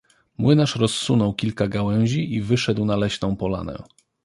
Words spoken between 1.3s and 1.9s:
kilka